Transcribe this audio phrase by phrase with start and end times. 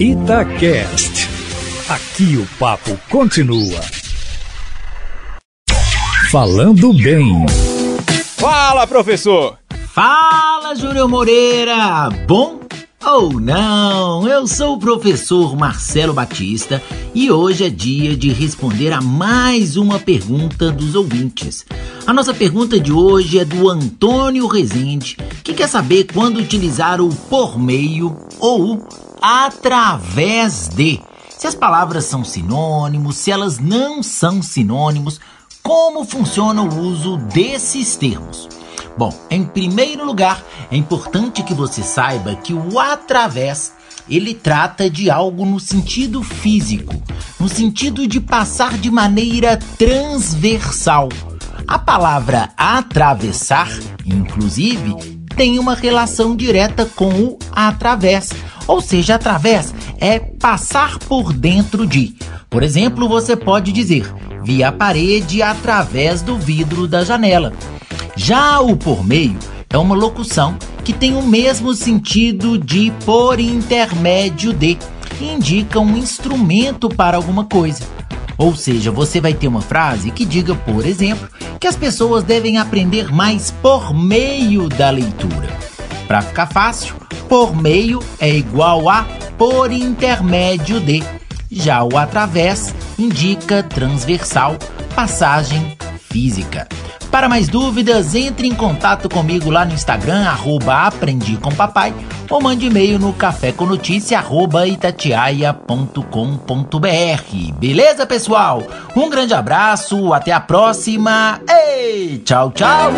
[0.00, 1.28] Itacast.
[1.88, 3.80] Aqui o papo continua.
[6.30, 7.44] Falando bem.
[8.36, 9.58] Fala, professor!
[9.92, 12.10] Fala, Júnior Moreira!
[12.28, 12.60] Bom
[13.04, 14.24] ou não?
[14.28, 16.80] Eu sou o professor Marcelo Batista
[17.12, 21.66] e hoje é dia de responder a mais uma pergunta dos ouvintes.
[22.06, 27.08] A nossa pergunta de hoje é do Antônio Rezende, que quer saber quando utilizar o
[27.28, 28.86] por meio ou
[29.20, 31.00] através de.
[31.36, 35.20] Se as palavras são sinônimos, se elas não são sinônimos,
[35.62, 38.48] como funciona o uso desses termos?
[38.96, 43.72] Bom, em primeiro lugar, é importante que você saiba que o através
[44.08, 46.94] ele trata de algo no sentido físico,
[47.38, 51.08] no sentido de passar de maneira transversal.
[51.68, 53.68] A palavra atravessar,
[54.04, 58.30] inclusive, tem uma relação direta com o através,
[58.66, 62.12] ou seja, através é passar por dentro de.
[62.50, 67.52] Por exemplo, você pode dizer via a parede através do vidro da janela.
[68.16, 69.38] Já o por meio
[69.70, 74.76] é uma locução que tem o mesmo sentido de por intermédio de,
[75.18, 77.84] que indica um instrumento para alguma coisa.
[78.36, 81.28] Ou seja, você vai ter uma frase que diga, por exemplo,
[81.58, 85.48] que as pessoas devem aprender mais por meio da leitura.
[86.06, 86.94] Para ficar fácil,
[87.28, 89.04] por meio é igual a
[89.36, 91.02] por intermédio de.
[91.50, 94.56] Já o através indica transversal,
[94.94, 95.76] passagem
[96.10, 96.66] física.
[97.10, 101.94] Para mais dúvidas, entre em contato comigo lá no Instagram, arroba Aprendi com Papai,
[102.28, 103.14] ou mande e-mail no
[104.66, 105.56] itatiaia.com.br.
[107.58, 108.62] Beleza, pessoal?
[108.94, 112.92] Um grande abraço, até a próxima e tchau, tchau!